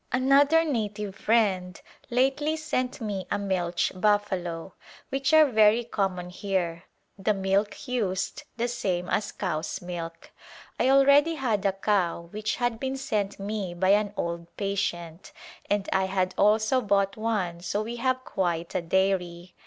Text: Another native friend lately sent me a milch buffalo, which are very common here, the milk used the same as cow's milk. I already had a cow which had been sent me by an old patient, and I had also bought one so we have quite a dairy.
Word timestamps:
Another 0.11 0.63
native 0.63 1.15
friend 1.15 1.79
lately 2.09 2.55
sent 2.57 3.01
me 3.01 3.27
a 3.29 3.37
milch 3.37 3.91
buffalo, 3.93 4.73
which 5.09 5.31
are 5.31 5.45
very 5.45 5.83
common 5.83 6.31
here, 6.31 6.85
the 7.19 7.35
milk 7.35 7.87
used 7.87 8.41
the 8.57 8.67
same 8.67 9.07
as 9.09 9.31
cow's 9.31 9.79
milk. 9.79 10.31
I 10.79 10.89
already 10.89 11.35
had 11.35 11.67
a 11.67 11.71
cow 11.73 12.21
which 12.31 12.55
had 12.55 12.79
been 12.79 12.97
sent 12.97 13.37
me 13.39 13.75
by 13.75 13.89
an 13.89 14.11
old 14.17 14.47
patient, 14.57 15.31
and 15.69 15.87
I 15.93 16.05
had 16.05 16.33
also 16.35 16.81
bought 16.81 17.15
one 17.15 17.59
so 17.59 17.83
we 17.83 17.97
have 17.97 18.25
quite 18.25 18.73
a 18.73 18.81
dairy. 18.81 19.53